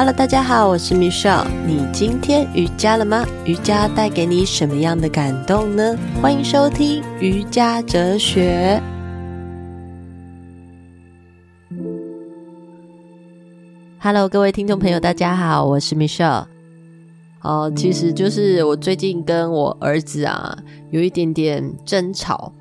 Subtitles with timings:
[0.00, 1.46] Hello，大家好，我是 Michelle。
[1.66, 3.22] 你今天瑜伽了吗？
[3.44, 5.94] 瑜伽带给你什么样的感动呢？
[6.22, 8.80] 欢迎收听瑜伽哲学。
[13.98, 16.46] Hello，各位听众朋友，大家好，我是 Michelle。
[17.42, 20.56] 哦，其实就是我最近跟我儿子啊
[20.88, 22.54] 有一点点争吵，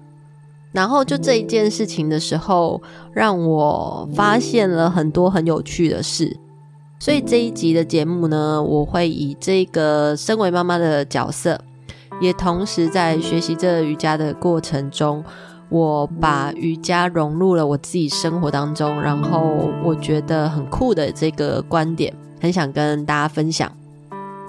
[0.74, 2.82] 然后就这一件事情的时候，
[3.14, 6.36] 让我发现了很多很有趣的事。
[7.02, 11.57] 所以这一集的节目呢，我会以这个身为妈妈的角色，
[12.20, 15.23] 也同时在学习这瑜伽的过程中，
[15.70, 23.71] 我把瑜伽融入了我自己生活当中，然后我觉得很酷的这个观点，很想跟大家分享。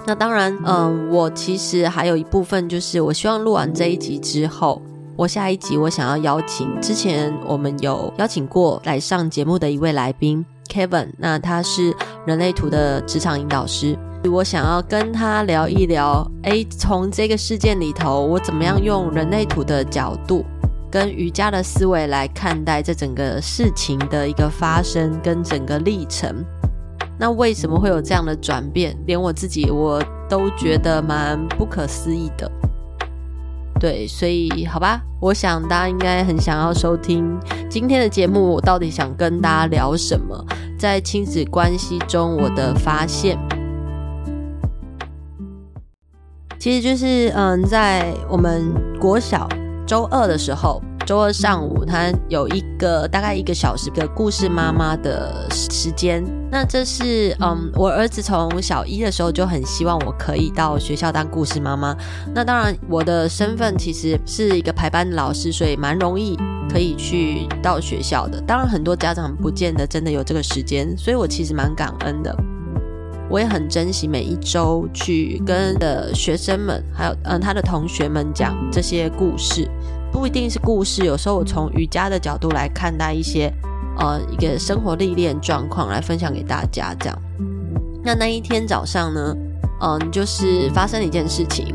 [0.05, 4.81] 那当然，嗯，我其实还有一部分就是，我希望录完这一集之后，
[5.15, 10.45] 我下一集我想要邀请之前我们有邀请过来上节目的一位来宾。
[10.71, 11.93] Kevin，那他是
[12.25, 13.97] 人类图的职场引导师，
[14.31, 20.45] 我想要跟他聊一聊，诶，从这个事件里头，我怎么样用人类图的角度
[20.89, 26.33] 跟瑜伽的思维来看待这整个事情的一个发生跟整个历程？
[27.19, 28.97] 那为什么会有这样的转变？
[29.05, 32.49] 连我自己我都觉得蛮不可思议的。
[33.81, 37.35] 对，所以好吧，我想大家应该很想要收听
[37.67, 38.53] 今天的节目。
[38.53, 40.45] 我到底想跟大家聊什么？
[40.77, 43.35] 在亲子关系中，我的发现，
[46.59, 49.49] 其实就是嗯，在我们国小
[49.87, 50.79] 周二的时候。
[51.11, 56.23] 周二上午，他有一个大概一个小时的故事妈妈的时间。
[56.49, 61.93] 那这是嗯，我儿子从小一的时候就很希望我可以到学校当故事妈妈。
[62.33, 66.39] 那当然，我的身份其实是一个排班的老师，所以蛮容易
[66.69, 68.39] 可以去到学校的。
[68.47, 72.33] 当然，很多家长不见得真的有这个时间，所以我其实蛮感恩的。
[73.29, 79.69] 我也很珍惜每一周去跟的学生们，还有嗯他的同学们讲这些故事。
[80.11, 83.51] 不一定是故事，有时候我从瑜伽的角度来看待一些，
[83.97, 86.93] 呃，一个生活历练状况来分享给大家。
[86.99, 87.17] 这样，
[88.03, 89.35] 那那一天早上呢，
[89.81, 91.73] 嗯，就是发生了一件事情，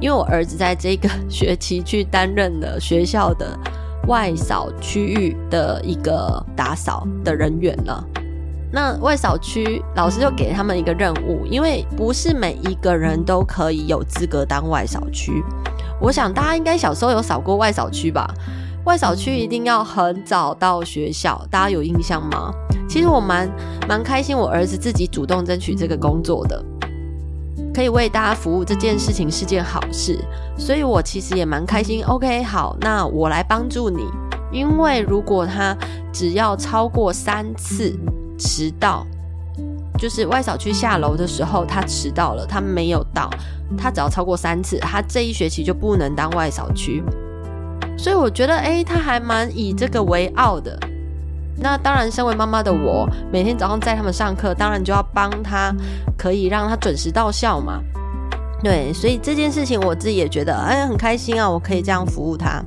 [0.00, 3.56] 因为我儿子在这个学期去担任了学校的
[4.08, 8.04] 外扫区域的一个打扫的人员了。
[8.72, 15.42] 那外扫区老师就给他们一个任务，因为不是每一个人都可以有资格当外扫区。
[16.00, 18.28] 我想大家应该小时候有扫过外扫区吧？
[18.84, 22.52] 外扫区一定要很早到学校，大家有印象吗？
[22.88, 23.50] 其实我蛮
[23.88, 26.64] 蛮开心，我儿子自己主动争取这个工作的，
[27.74, 30.16] 可以为大家服务这件事情是件好事，
[30.56, 32.04] 所以我其实也蛮开心。
[32.04, 34.04] OK，好，那我来帮助你，
[34.52, 35.76] 因为如果他
[36.12, 37.92] 只要超过三次
[38.38, 39.04] 迟到。
[39.98, 43.30] 就是外扫区下楼的时候，他迟到了，他没有到，
[43.76, 47.02] 他只要超过三次，他这一学期就不能当外扫区。
[47.98, 50.78] 所以我觉得，诶，他还蛮以这个为傲的。
[51.58, 55.74] 那当然，身为妈妈的我，每天早上载他们上课，当然就要帮他，
[56.18, 57.80] 可以让他准时到校嘛。
[58.62, 62.62] 对，所以这件事情我自己也觉得，哎，很开心啊，我可以这样服务他。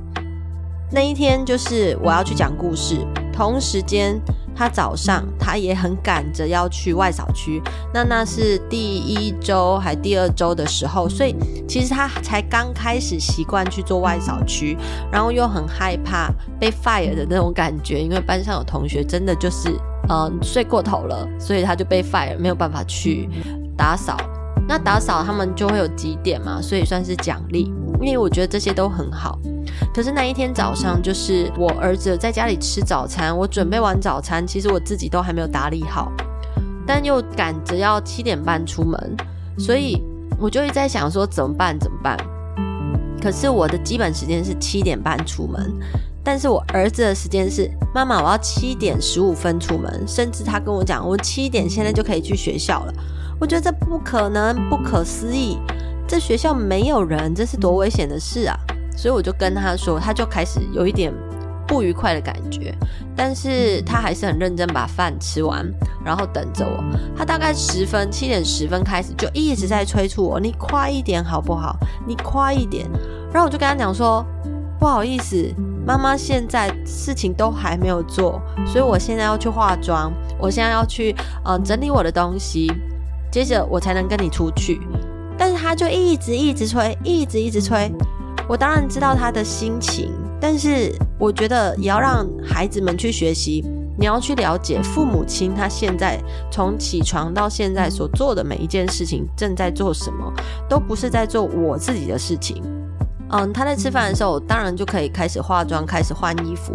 [0.90, 3.06] 那一天就是我要去讲故事，
[3.40, 4.20] 同时间。
[4.52, 7.62] 他早上他也很赶着要去外扫区，
[7.94, 11.34] 那那是第一周还第二周的时候，所以
[11.66, 14.76] 其实他才刚开始习惯去做外扫区，
[15.10, 19.74] 然后又很害怕被 fire 的那种感觉，因为班上有同学真的就是
[20.10, 23.30] 嗯睡过头了，所以他就被 fire，没有办法去
[23.78, 24.14] 打扫。
[24.68, 27.72] 那打扫他们就会有几点嘛，所以算是奖励，
[28.02, 29.38] 因为我觉得这些都很好。
[29.92, 36.12] 可是那一天早上，就是我儿子在家里吃早餐，我准备完早餐，其实我自己都还没有打理好，
[36.86, 39.16] 但又赶着要七点半出门，
[39.58, 40.02] 所以
[40.38, 41.78] 我就一直在想说怎么办？
[41.78, 42.16] 怎么办？
[43.20, 45.70] 可是我的基本时间是七点半出门，
[46.24, 52.94] 但是我儿子的时间是妈妈，我要七点十五分出门，甚至他跟我讲，我七点现在就可以去学校了。
[53.38, 55.58] 我觉得这不可能，不可思议，
[56.06, 58.56] 这学校没有人，这是多危险的事啊！
[59.00, 61.10] 所以我就跟他说，他就开始有一点
[61.66, 62.74] 不愉快的感觉，
[63.16, 65.66] 但是他还是很认真把饭吃完，
[66.04, 66.84] 然后等着我。
[67.16, 71.74] 他大概十分，七点十分开始就一直在催促我，你快一点好不好？
[72.06, 72.86] 你快一点。
[73.32, 74.22] 然后我就跟他讲说，
[74.78, 75.50] 不好意思，
[75.86, 81.16] 妈妈现在事情都还没有做，所以我现在要去化妆，我现在要去
[81.46, 82.70] 嗯、呃、整理我的东西，
[83.32, 84.78] 接着我才能跟你出去。
[85.38, 87.90] 但是他就一直一直催，一直一直催。
[88.50, 90.10] 我当然知道他的心情，
[90.40, 93.64] 但是我觉得也要让孩子们去学习，
[93.96, 96.20] 你要去了解父母亲他现在
[96.50, 100.32] 从起床到现在所做的每一件事情，正在做什么，
[100.68, 102.60] 都不是在做我自己的事情。
[103.28, 106.74] 嗯，他在吃饭的时候，当然就可以开始化妆，开始换衣服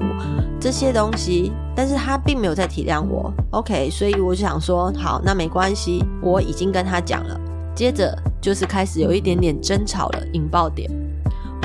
[0.57, 3.33] 这些东西，但是他并没有在体谅我。
[3.51, 7.37] OK，所以我就想说，好，那没关系，我已经跟他讲了。
[7.75, 10.89] 接着就是开始有一点点争吵了，引爆点。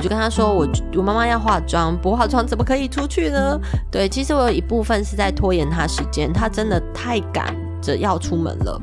[0.00, 0.67] 我就跟他说，我
[0.97, 3.61] 我妈妈要化妆，不化妆怎么可以出去呢？
[3.91, 8.81] 对，其实我有一部分是在拖延他时间，他真的太赶着要出门了。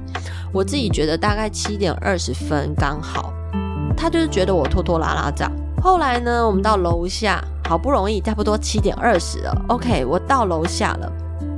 [0.53, 3.33] 我自己觉得大概七点二十分刚好，
[3.97, 5.51] 他就是觉得我拖拖拉拉这样。
[5.81, 9.65] 后来呢，我们到楼下，好不容易差不多七点二十了。
[9.69, 11.11] OK，我到楼下了。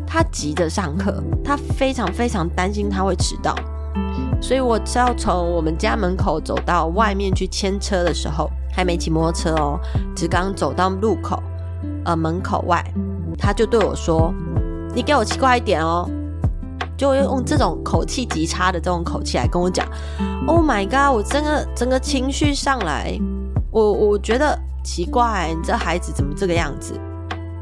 [0.08, 3.54] 他急着上课，他非常非常担心他会迟到，
[4.42, 9.80] 所以我只要从我们家门口走到外面去牵车的时候，还没骑摩托车哦，
[10.16, 11.42] 只刚走到路口，
[12.06, 12.84] 呃，门口外，
[13.38, 14.34] 他就对我说
[14.94, 16.10] ：“你给我骑快一点哦。”
[16.98, 19.88] 就用这种口气极差的这种口气来跟我讲
[20.46, 23.18] ：“Oh my god！” 我整个整个情绪上来。
[23.72, 27.00] 我我觉得奇怪，你这孩子怎么这个样子？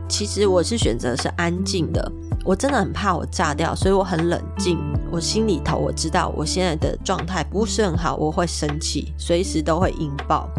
[0.10, 2.12] 其实我是选择是安静的，
[2.44, 4.80] 我真的很怕我炸掉，所以我很冷静。
[5.12, 10.50] 我心里头我知道我现在的状态不是很好，我会生气，随时都会引爆。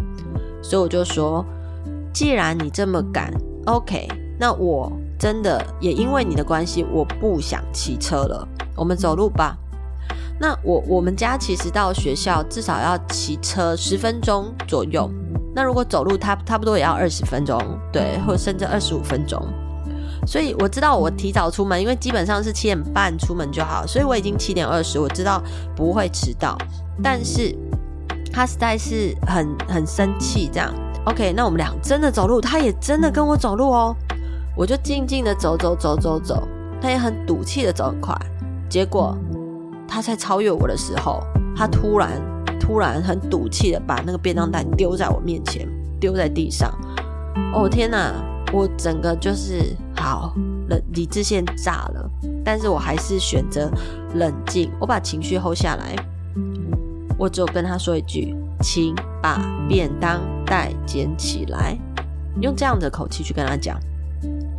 [0.68, 1.42] 所以我就说，
[2.12, 3.32] 既然你这么赶
[3.64, 4.06] ，OK，
[4.38, 9.56] 那我真的也因为你的关系，我不想骑车了，我们走路吧。
[10.38, 15.10] 那我我们家其实到学校至少要骑车十分钟左右。
[15.54, 17.58] 那如果走路，他差不多也要二十分钟，
[17.90, 19.42] 对，或甚至二十五分钟。
[20.26, 25.42] 所以我知道我提早出门，因为基本上是七点半出门就好，所以我已经七点二十，我知道
[25.74, 26.58] 不会迟到。
[27.02, 27.56] 但是
[28.32, 30.72] 他实在是很很生气，这样。
[31.04, 33.96] OK，那我们俩真的走路，他也真的跟我走路哦。
[34.56, 36.46] 我就静静的走走走走走，
[36.80, 38.14] 他也很赌气的走很快。
[38.68, 39.16] 结果
[39.86, 41.22] 他在超越我的时候，
[41.56, 42.20] 他突然。
[42.60, 45.66] 突然很赌气的把那个便当袋丢在我面前，
[45.98, 46.70] 丢在地上。
[47.54, 48.12] 哦天哪！
[48.52, 50.34] 我整个就是好
[50.68, 52.10] 冷，理智线炸了。
[52.44, 53.70] 但是我还是选择
[54.14, 55.96] 冷静，我把情绪 hold 下来。
[57.18, 59.38] 我只有跟他说一句：“请把
[59.68, 61.76] 便当袋捡起来。”
[62.40, 63.78] 用这样的口气去跟他讲。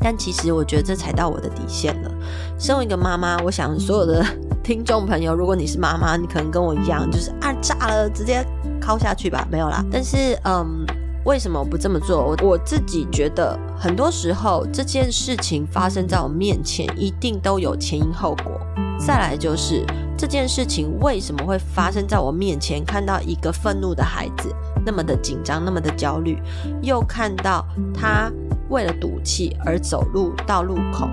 [0.02, 2.12] 但其实我觉得这才到我的底线了。
[2.58, 4.26] 身为一个妈妈，我想所有的。
[4.62, 8.46] 听众朋友，如果你是妈妈，你可能跟我一样，就是啊炸了，直接
[8.82, 9.84] 敲下去吧，没有啦。
[9.92, 10.86] 但是，嗯，
[11.26, 12.24] 为什么不这么做？
[12.24, 18.60] 我我自己觉得，很多时候这件事情发生在我面前，一定都有前因后果。
[19.00, 19.86] 再来就是
[20.18, 22.84] 这件事情为什么会发生在我面前？
[22.84, 24.54] 看到一个愤怒的孩子，
[24.86, 26.38] 那么的紧张，那么的焦虑，
[26.82, 28.32] 又看到他
[28.70, 31.08] 为了赌气而走路到路口。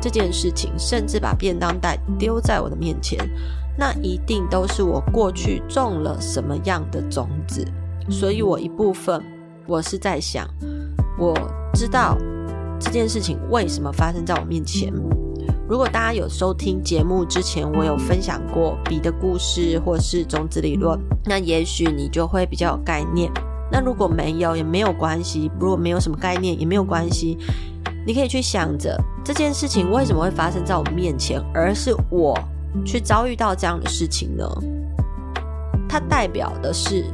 [0.00, 3.18] 这件事情，甚至把便当袋丢在我的面前，
[3.76, 7.64] 那一定都是我过去种了什么样的种子。
[8.08, 9.22] 所以，我一部分
[9.70, 10.44] 我是在想，
[11.16, 11.32] 我
[11.74, 12.18] 知道
[12.80, 14.92] 这件事情为什么发生在我面前。
[15.68, 23.30] 如果大家有收听节目之前，我有分享过笔的故事或是种子理论，那也许你就会比较有概念。
[23.70, 27.38] 那如果没有也没有关系，如果没有什么概念也没有关系。
[28.04, 32.36] 你可以去想着这件事情为什么会发生在我面前，而是我
[32.84, 34.44] 去遭遇到这样的事情呢？
[35.88, 37.04] 它代表的是，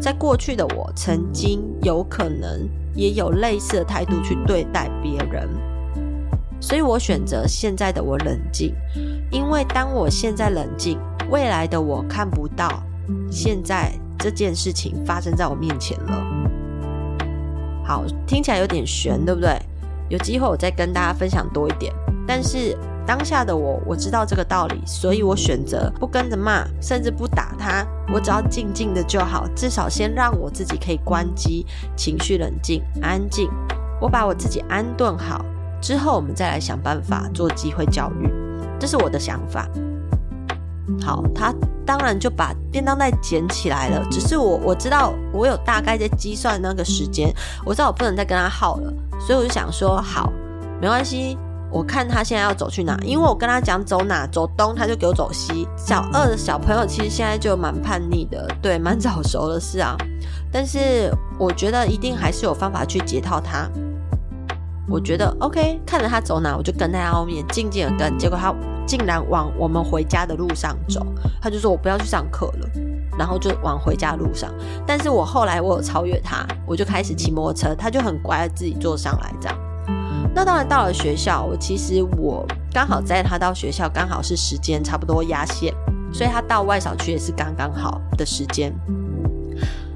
[0.00, 5.48] 在过去的我曾经有可能也有类似的态度去对待别人，
[6.60, 8.74] 所以我选择现在的我冷静，
[9.30, 10.98] 因为当我现在冷静，
[11.30, 12.82] 未来的我看不到
[13.30, 16.26] 现在这件事情发生在我面前了。
[17.84, 19.58] 好，听起来有点悬，对不对？
[20.10, 21.92] 有机会我再跟大家分享多一点，
[22.26, 33.50] 但是当下的我，我知道这个道理，所以我选择不跟着骂，甚至不打他，我只要静静的就好，至少先让我自己可以关机，情绪冷静，安静。
[34.00, 35.44] 我把我自己安顿好
[35.80, 38.28] 之后，我们再来想办法做机会教育，
[38.78, 39.68] 这是我的想法。
[41.00, 41.54] 好，他
[41.86, 47.32] 当然就把便当袋捡起来了，只是我我知道我有大概在计算那个时间，
[47.64, 48.92] 我知道我不能再跟他耗了。
[49.20, 50.30] 所以我就想说，好，
[50.80, 51.38] 没关系，
[51.74, 55.66] 我看他现在要走去哪，因为我跟他讲走哪，走东，他就给我走西。
[55.76, 59.96] 小二的小朋友其实现在就蛮叛逆的，对，蛮早熟的是啊。
[60.52, 63.68] 但是我觉得一定还是有方法去解套他。
[64.88, 68.16] 我觉得 OK，看着他走哪，我就跟在他后面，静静的跟。
[68.16, 68.54] 结果他
[68.86, 71.04] 竟然往我们回家的路上走，
[71.42, 72.68] 他就说我不要去上课了。
[73.18, 74.52] 然后就往回家路上，
[74.86, 79.58] 但是我后来我有超越他，我就开始骑摩托车，他就很乖自己坐上来这样。
[80.34, 85.72] 那当然到了学校，我其实我刚好载他到学校，刚好是时间差不多压线，
[86.12, 88.74] 所以他到外小区也是刚刚好的时间。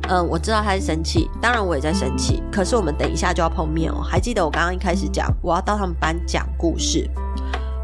[0.08, 2.42] 嗯，我知道他在生气，当然我也在生气。
[2.50, 4.00] 可是我们等一下就要碰面哦。
[4.00, 7.10] 还记得我刚刚一开始讲，我要到他们班讲故事。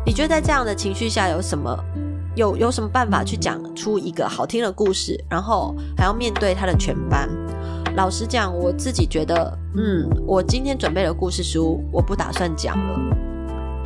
[0.07, 1.77] 你觉得在这样的情绪下有什么
[2.35, 7.29] 有有什么办法去讲出一个好听的故事，然后还要面对他的全班？
[7.97, 13.01] 老实讲，我自己觉得，嗯，我今天准备的故事书，我不打算讲了。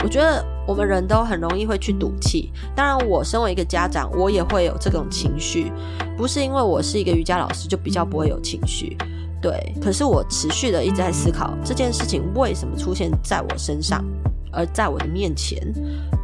[0.02, 5.70] 我觉得我们人都很容易会去赌气，当然，我身为一个家长，我也会有这种情绪。
[6.16, 8.96] 不是因为我是一个瑜伽老师就比较不会有情绪，
[9.42, 9.74] 对。
[9.82, 14.02] 可是我持续的一直在思考这件事情为什么出现在我身上，
[14.50, 15.60] 而在我的面前。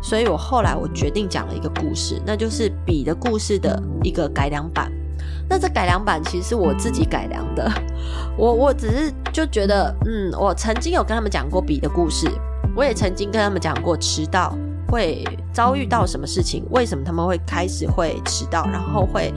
[0.02, 4.90] 所以我后来我决定讲了一个故事，那就是笔的故事的一个改良版。
[5.48, 7.70] 那这改良版其实是我自己改良的，
[8.36, 12.28] 我我只是就觉得，嗯，我曾经有跟他们讲过笔的故事。
[12.76, 14.52] 我也曾经跟他们讲过迟到
[14.88, 19.32] 会遭遇到什么事情，为什么他们会开始会迟到，然后会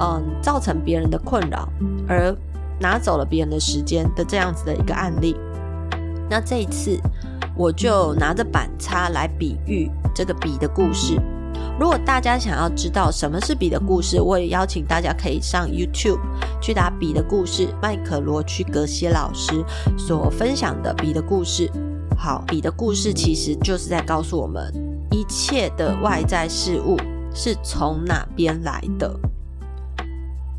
[0.00, 1.68] 嗯造成别人的困扰，
[2.08, 2.34] 而
[2.80, 5.36] 拿走了别人的时间的这样子的一个案例。
[6.28, 6.98] 那这一次
[7.54, 11.20] 我就拿着板擦来比喻这个笔的故事。
[11.80, 16.20] 如果大家想要知道什么是笔的故事，我也邀请大家可以上 YouTube
[16.60, 19.64] 去打笔的故事，麦可罗区格西老师
[19.96, 21.72] 所分享的笔的故事。
[22.18, 24.70] 好，笔的故事其实就是在告诉我们，
[25.10, 26.98] 一切的外在事物
[27.32, 29.18] 是从哪边来的。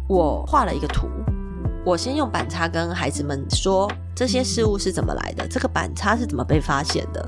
[0.07, 1.07] 我画了一个图，
[1.85, 7.23] 我先用板擦跟孩子们说这些事物是怎么来的，这个板擦是怎么被发现的，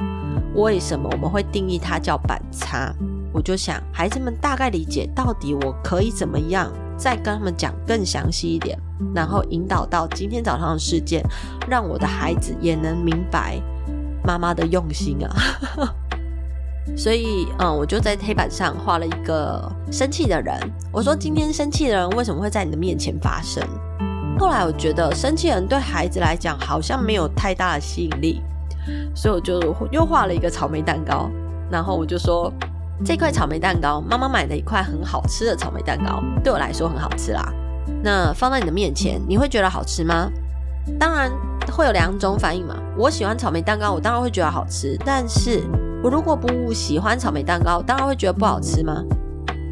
[0.55, 2.91] 为什么我们会定义它叫板擦？
[3.33, 8.77] 我就想孩子们大概理解到底我可以怎么样，再跟他们讲更详细一点，
[9.13, 11.21] 然后引导到今天早上的事件，
[11.67, 13.61] 让我的孩子也能明白。
[14.25, 15.35] 妈妈的用心啊，
[16.95, 20.57] 所以嗯，我就在黑板上画了一个生气的人。
[20.93, 23.61] 我说：“今天生气的人为什么会在你的面前发生？”
[24.39, 28.41] 后来我觉得生气人对孩子来讲好像没有太大的吸引力，
[29.13, 31.29] 所以我就又画了一个草莓蛋糕。
[31.69, 32.49] 然后我就说
[33.03, 37.53] ：“这块草莓蛋糕，妈妈买了一块很好吃的草莓蛋糕，对我来说很好吃啦。
[38.03, 40.29] 那放在你的面前，你会觉得好吃吗？”
[40.99, 41.31] 当然。
[41.71, 42.75] 会有两种反应嘛？
[42.97, 44.95] 我喜欢草莓蛋糕，我当然会觉得好吃。
[45.03, 45.63] 但是
[46.03, 49.01] 我如果不喜欢草莓蛋糕，当然会觉得不好吃吗？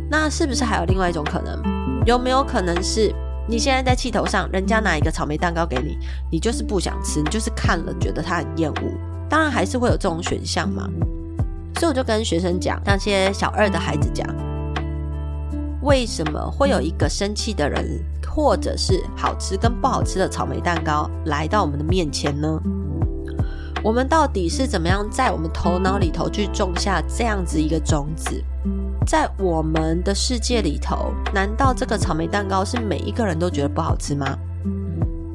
[0.09, 1.61] 那是不是还有另外一种可能？
[2.05, 3.13] 有没有可能是
[3.47, 5.97] 你现在在气头上，人家拿一个草莓蛋糕给你，
[6.31, 8.81] 你就是不想吃，你就是看了觉得它很厌恶？
[9.29, 10.89] 当然还是会有这种选项嘛。
[11.81, 14.23] 所以我就跟学生讲，那些小二的孩子讲，
[15.81, 18.00] 为什么会有一个生气的人？
[18.29, 22.61] 或者是好吃跟不好吃的草莓蛋糕来到我们的面前呢？
[23.83, 28.39] 我们到底是怎么样在我们头脑里头去种下这样子一个种子？
[29.07, 34.38] 在我们的世界里头，难道这个草莓蛋糕是每一个人都觉得不好吃吗？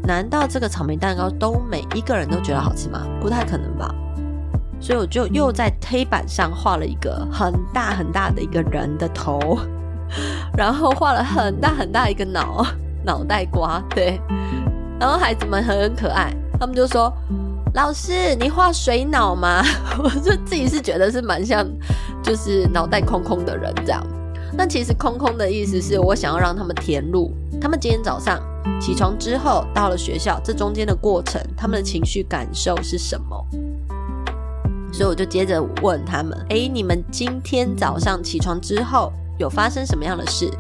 [0.05, 3.05] 难道这个草莓蛋糕都每一个人都觉得好吃吗？
[3.21, 3.93] 不太可能吧。
[4.87, 9.59] 所以我就又在黑板上画了一个很大很大的一个人的头，
[10.57, 12.65] 然后画了很大很大一个脑。
[13.05, 14.21] 脑袋瓜对，
[14.99, 17.13] 然后孩子们很可爱，他们就说
[17.75, 19.63] ：“老师，你画水脑吗？”
[20.03, 21.65] 我就自己是觉得是蛮像，
[22.23, 24.05] 就是脑袋空空的人这样。
[24.57, 28.41] 那其实空空的意思是我想要让他们填入，他们今天早上
[28.81, 33.47] 起床之后到了学校，这中间的过程，他们的情绪感受是什么？
[34.97, 40.51] 所以我就接着问他们：“诶，你们今天早上起床之后有发生什么样的事？”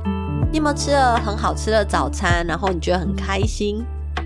[0.53, 3.83] 你有没有吃了很好吃的早餐，然后你觉得很开心？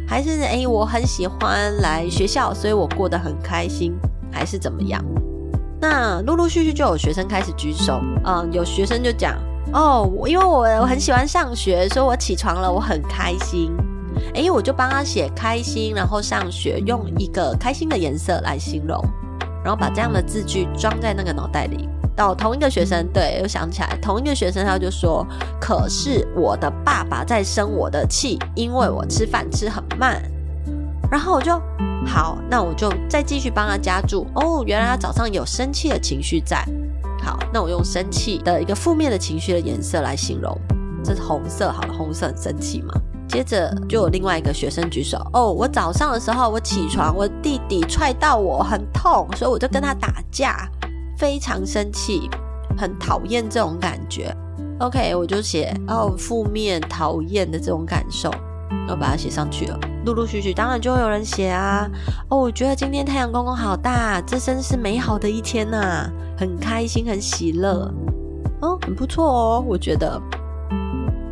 [0.08, 3.96] 还是诶，我很喜欢来学校，所以我过得很开心，
[4.32, 5.00] 还是怎么样？
[5.80, 9.38] 那陆陆续续就有学生开始举手，嗯，有学生就讲
[9.72, 13.70] 哦，因为我我很喜欢上学，所以我起床了，我很开心。
[14.34, 19.00] 诶，我就帮他写开心，然后上学，用一个开心的颜色来形容，
[19.64, 21.88] 然后把这样的字句装在那个脑袋里。
[22.16, 25.26] 到同一个学生，对，又想起来，同一个学生他就说
[25.58, 30.20] ：“可是我的爸爸在生我的气，因为我吃饭吃很慢。”
[31.10, 31.58] 然后我就
[32.06, 34.26] 好，那我就再继续帮他加注。
[34.34, 36.62] 哦，原来他早上有生气的情绪在。
[37.22, 40.54] 好，那我用生气的一个负面的情绪的颜色来形容，
[41.02, 41.72] 这是红色。
[41.72, 42.92] 好了，红色很生气嘛。
[43.30, 45.16] 接着就有另外一个学生举手。
[45.32, 50.68] 哦，我早上的时候我起床，我弟弟踹到我，很痛，所以我就跟他打架。
[51.16, 52.28] 非常生气，
[52.78, 54.34] 很讨厌这种感觉。
[54.78, 58.30] OK，我就写哦，负面、讨厌的这种感受，
[58.88, 59.78] 我把它写上去了。
[60.06, 61.86] 陆陆续续，当然就会有人写啊。
[62.30, 67.92] 哦，我觉得今天太阳公公好大，这真是美好的一天呐、啊，很开心，很喜乐。
[68.62, 70.18] 哦，很不错哦，我觉得。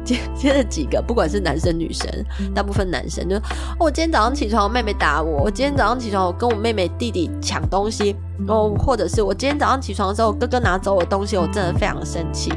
[0.09, 2.09] 接 接着几个，不管是男生女生，
[2.55, 3.41] 大部分男生就，哦，
[3.81, 8.17] 我今天早上起床，我妹妹打我；我今天早上起床，我跟我妹妹弟弟抢东西。
[8.47, 12.51] 哦，或者是我今天早上起床的时候，哥哥拿走我东西，我真的非常生气。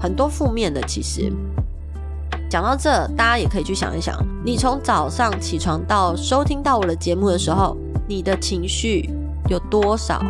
[0.00, 1.32] 很多负面的，其实。
[2.48, 7.76] 讲到这，大家也可以去想一想，你从早上起床到收听到我的节目的时候，
[8.08, 9.08] 你的情绪
[9.48, 10.20] 有多少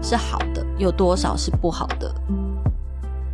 [0.00, 2.14] 是好的，有多少是不好的？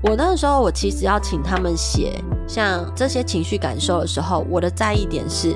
[0.02, 5.54] 我那时候，我其实要请他们写像这些情绪感受的时候，我的在意点是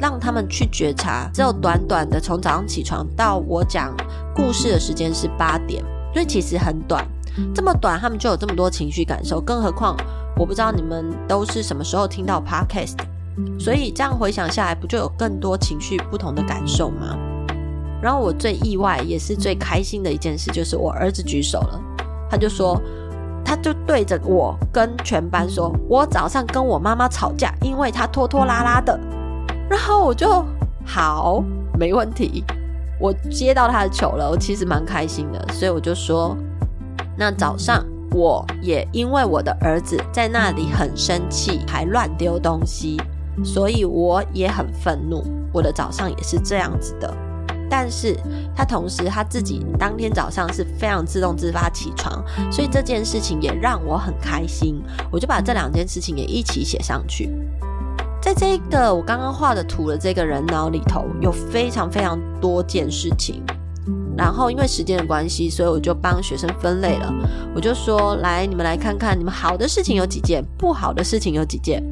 [0.00, 3.94] 让他们去觉察，只有短短的从早上起床到我讲
[4.34, 7.06] 故事的时间是八点，所以其实很短，
[7.54, 9.96] 这么短，他们就有这么多情绪感受，更何况。
[10.36, 12.96] 我不知道你们都是什么时候听到 podcast，
[13.56, 17.16] 所以这样回想下来，不就有更多情绪不同的感受吗？
[18.02, 21.80] 然后我最意外也是最开心的一件事，就是我儿子举手了，
[22.28, 22.82] 他就说，
[23.54, 28.98] 他就对着我跟全班说，我早上跟我妈妈吵架，因为她拖拖拉拉的。
[29.70, 30.44] 然后我就
[30.84, 31.40] 好，
[31.78, 32.42] 没问题，
[32.98, 36.36] 我接到他的球了，我其实蛮开心的，所以我就说，
[37.16, 37.84] 那早上。
[38.10, 42.96] 我也因为我的儿子在那里很生气，还乱丢东西，
[43.44, 45.24] 所以我也很愤怒。
[45.52, 47.12] 我的早上也是这样子的，
[47.76, 48.16] 但是
[48.54, 54.80] 他同时他自己当天早上是非常自动自发起床，所以这件事情也让我很开心。
[55.10, 57.28] 我就把这两件事情也一起写上去。
[58.22, 63.42] 在这个我刚刚画的图的这个人脑里头，有非常非常多件事情。
[64.16, 67.12] 然后因为时间的关系，所以我就帮学生分类了。
[67.56, 71.82] 我就说：“来，你们来看看，你们好的事情有几件，不好的事情有几件。”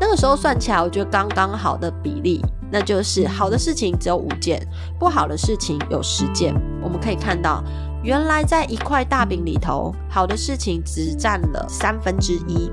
[0.00, 4.60] 那个时候算起来，我觉得刚刚好的比例，那就是好的事情只有五件，
[4.98, 6.54] 不好的事情有十件。
[6.82, 7.62] 我们可以看到，
[8.02, 12.70] 原来在一块大饼里头，好的事情只占了三分之一，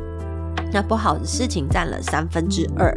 [0.71, 2.95] 那不好的事情占了三分之二。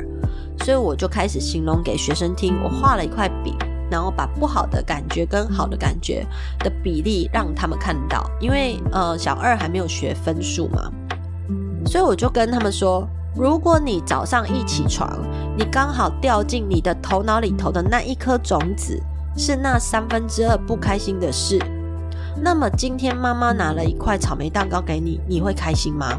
[0.65, 3.55] 所以我就开始形容给学生听，我画了一块饼。
[3.89, 6.27] 然后把不好的感觉跟好的感觉
[6.59, 10.91] 的比例让他们看到，因为呃小二还没有学分数嘛，
[11.87, 15.11] 所以我就跟他们说，如果你早上一起床，
[15.59, 18.99] 你刚好掉进你的头脑里头的那一颗种子
[19.37, 21.59] 是那三分之二不开心的事，
[22.40, 26.18] 那么今天妈妈拿了一块草莓蛋糕给你，你会开心吗？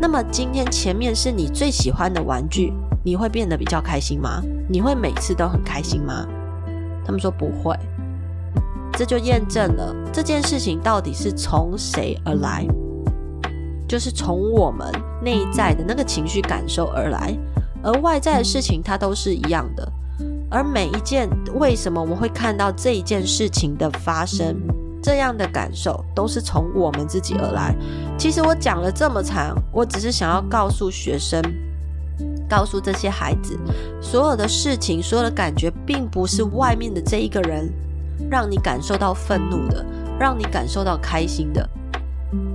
[0.00, 2.72] 那么今天前面是你最喜欢的玩具，
[3.04, 4.42] 你会变得比较开心吗？
[4.68, 6.26] 你会每次都很开心吗？
[7.04, 7.78] 他们说不会，
[8.94, 12.66] 这就验证了这件事情到底是从谁而来，
[13.92, 14.90] 就是从我们
[15.22, 17.38] 内在的那个情绪感受而来，
[17.82, 19.86] 而外在的事情它都是一样的。
[20.50, 24.56] 而每一件为什么我们会看到这一件事情的发生，
[25.02, 27.76] 这样的感受都是从我们自己而来。
[28.16, 31.42] 其实我讲了这么长，我只是想要告诉学生。
[32.48, 33.58] 告诉这些孩子，
[34.00, 37.70] 所有的事情，所有的感觉，并不是外面的这一个人
[38.30, 39.84] 让你感受到愤怒的，
[40.18, 41.68] 让你感受到开心的，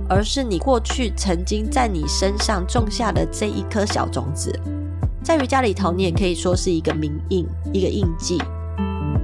[0.08, 4.52] 而是你过去曾经在你身上种下的这一颗小种子。
[5.22, 8.40] 在瑜伽里头，你也可以说是一个铭印，一个印记。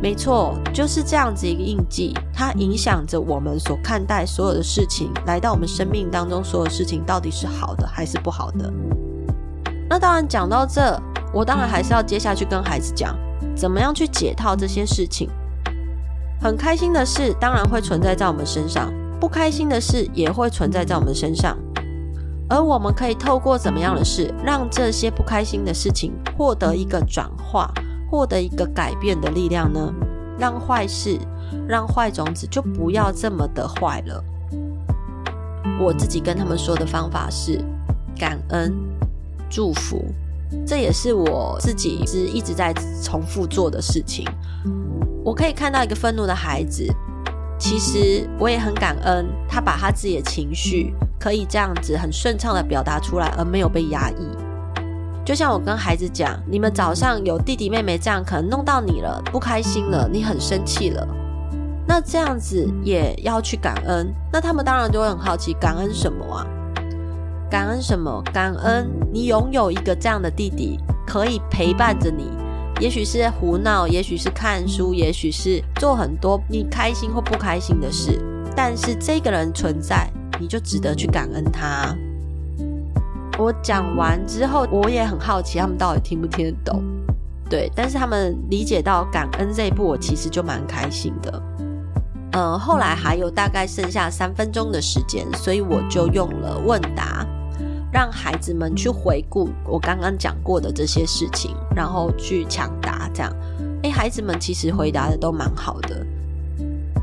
[0.02, 8.70] 没错，就是这样子一个印记，它影响着我们所看待所有的事情，来到我们生命当中，所有事情到底是好的还是不好的。
[9.88, 11.00] 那当然，讲到这，
[11.32, 13.16] 我当然还是要接下去跟孩子讲，
[13.56, 15.30] 怎么样去解套这些事情。
[16.38, 21.56] 很开心的事，当然会存在在我们身上；不开心的事，也会存在在我们身上。
[22.48, 27.72] 而我们可以透过怎么样的事，让这些不开心的事情获得一个转化，
[28.10, 29.92] 获得一个改变的力量呢？
[30.38, 31.18] 让坏事，
[31.66, 34.22] 让坏种子就不要这么的坏了。
[35.80, 37.64] 我自己跟他们说的方法是
[38.18, 38.74] 感恩。
[39.48, 40.04] 祝福，
[40.66, 44.26] 这也是我自己是一直在重复做的事情。
[45.24, 46.84] 我可以看到一个愤怒的孩子，
[47.64, 54.28] 其实我也很感恩，他把他自己的情绪可以这样子很顺畅的表达出来，而没有被压抑。
[55.24, 61.08] 就像我跟孩子讲，你们早上有弟弟妹妹这样可能弄到你了，不开心了，你很生气了，
[61.88, 64.12] 那这样子也要去感恩。
[64.30, 66.46] 那他们当然就会很好奇，感恩什么啊？
[67.50, 68.22] 感恩什么？
[68.30, 72.28] 感恩你拥有一个这样的弟弟，可以陪伴着你。
[72.80, 78.20] 也许是胡闹，也许是看书，也许是做很多你开心或不开心的事。
[78.56, 80.10] 但是这个人存在，
[80.40, 81.96] 你就值得去感恩他。
[83.38, 86.82] 我讲完之后，我也很好奇他们到底听不听得懂。
[87.48, 91.42] 对，但是他们理解到感恩这一步，我其实就蛮开心的。
[92.32, 97.26] 嗯，后来还有大概剩下三分钟的时间，所以我就用了问答，
[97.94, 103.08] 让孩子们去回顾我刚刚讲过的这些事情，然后去抢答。
[103.14, 103.32] 这样，
[103.84, 106.04] 诶，孩子们其实回答的都蛮好的。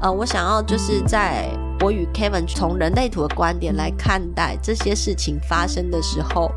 [0.02, 1.48] 呃，我想要就是在
[1.80, 6.52] 我与 Kevin 从人类图的观点来看待这些事情发生的时候。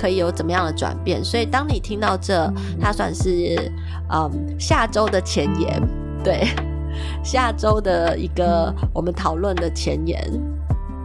[0.00, 1.24] 可以有怎么样的转变？
[1.24, 2.48] 所以当你听到这，
[2.80, 3.70] 它算是
[4.12, 5.82] 嗯下周的前言，
[6.22, 6.46] 对，
[7.24, 10.30] 下周的一个我们讨论的前言。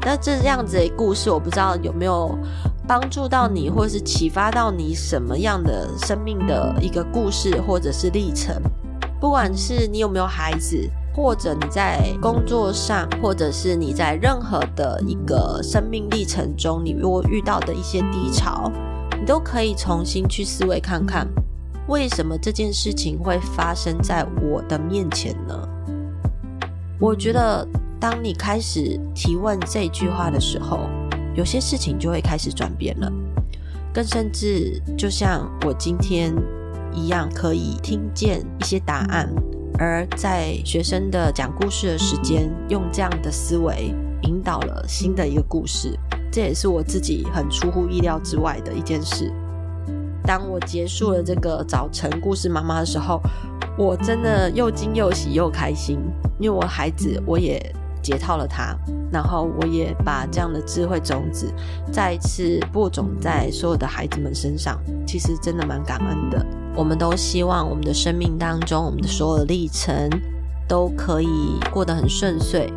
[0.05, 2.37] 那这样子的故事，我不知道有没有
[2.87, 8.61] 帮助到你，或是启发到你什么样的生命的一个故事，或者是历程。
[9.19, 10.77] 不管是你有没有孩子，
[11.15, 18.69] 或者你在工作上，或者是你在任何的一个生命历程中，你如果遇到的一些低潮，
[19.17, 21.25] 你都可以重新去思维看看，
[21.87, 25.57] 为什么这件事情会发生在我的面前呢？
[26.99, 27.65] 我觉得，
[28.03, 30.89] 当你开始提问这句话的时候，
[31.35, 33.09] 有些事情就会开始转变了，
[33.93, 36.35] 更甚至就像我今天。
[36.95, 39.27] 一样可以听见一些答案，
[39.79, 45.97] 而在学生的讲故事的时间，用这样的思维引导了新的一个故事，
[46.31, 49.33] 这也是我自己很出乎意料之外的一件事。
[50.23, 53.19] 当我结束了这个早晨故事妈妈的时候，
[53.75, 55.97] 我真的又惊又喜又开心，
[56.37, 57.59] 因为我孩子我也
[58.03, 58.77] 解套了他，
[59.11, 61.51] 然后我也把这样的智慧种子
[61.91, 66.45] 再一次播种在所有的孩子们身上，其实真的蛮感恩的。
[66.75, 70.09] 我们都希望我们的生命当中，我们的所有的历程
[70.67, 72.71] 都可以过得很顺遂。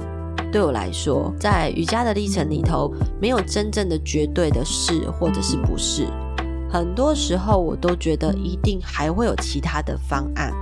[0.52, 6.06] 对我来说，在瑜伽的历程里头，没有真正的绝对的是或者是不是。
[6.70, 10.52] 很多时候，我都觉得一定还会有其他的方案。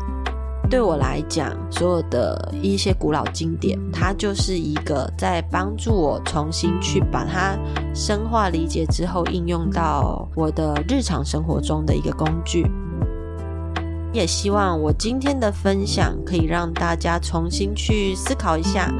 [0.75, 7.57] 对我来讲，所有的一些古老经典，它就是一个在帮助我重新去把它
[7.95, 12.69] 深化理解之后，应用到我的日常生活中的一个工具。
[14.13, 18.93] 也希望我今天的分享可以让大家重新去思考一下，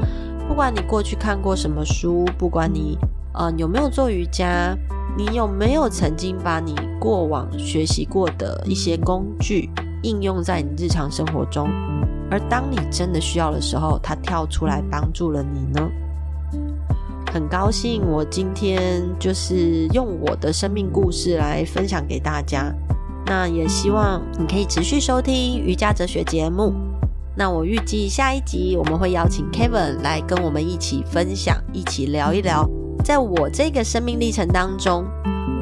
[0.47, 2.97] 不管你过去看过什么书，不管你
[3.33, 4.73] 呃有没有做瑜伽，
[5.17, 9.69] 你有没有曾经把你过往学习过的一些工具
[10.05, 11.67] 应用在你日常生活中，
[12.29, 15.89] 而当你真的需要的时候，它跳出来帮助了你呢？
[17.33, 22.71] 很高兴我今天就是用我的生命故事来分享给大家。
[23.25, 26.71] 那也希望你可以持续收听瑜伽哲学节目。
[27.35, 32.69] 那我预计下一集我们会邀请 Kevin 来跟我们一起分享，一起聊一聊，
[33.03, 35.03] 在我这个生命历程当中，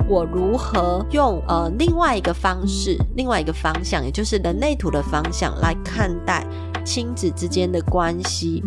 [0.08, 6.46] 我如何用呃另外一个方式、另外一个方向，也就是人类图的方向来看待
[6.86, 8.64] 亲子之间的关系。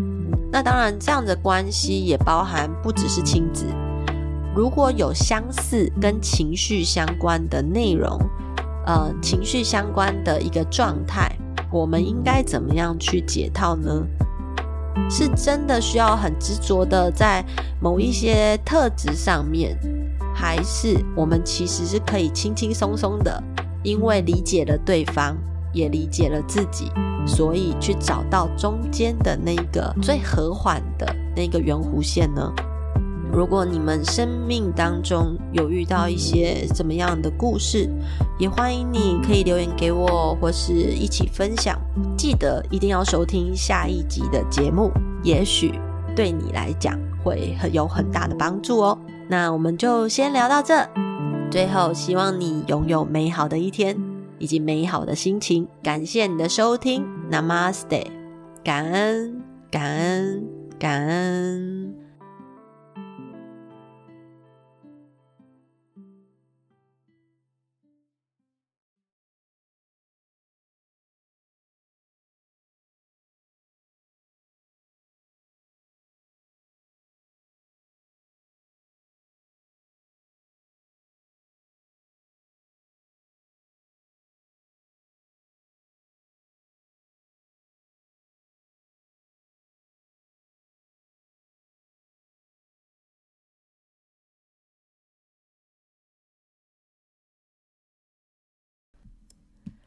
[0.50, 3.66] 那当然，这样的关系也包含不只是亲子，
[4.54, 8.18] 如果有相似跟情绪相关的内容。
[8.86, 11.36] 呃，情绪相关的一个状态，
[11.72, 14.06] 我们应该怎么样去解套呢？
[15.10, 17.44] 是真的需要很执着的在
[17.80, 19.76] 某一些特质上面，
[20.38, 23.42] 还是我们其实是可以轻轻松松的，
[23.82, 25.34] 因为理解了对方，
[25.72, 26.92] 也理解了自己，
[27.26, 32.52] 所以去找到中间的那个最和缓的那个圆弧线呢？
[33.32, 37.90] 如果你们生命当中有遇到一些怎么样的故事，
[38.38, 41.78] 也欢迎你可以留言给我，或是一起分享。
[42.16, 45.80] 记得一定要收听下一集的节目，也许
[46.14, 48.98] 对你来讲会很有很大的帮助哦。
[49.28, 50.88] 那我们就先聊到这。
[51.50, 53.96] 最后，希望你拥有美好的一天
[54.38, 55.66] 以及美好的心情。
[55.82, 58.06] 感谢你的收听，Namaste，
[58.62, 60.44] 感恩，感恩，
[60.78, 62.05] 感恩。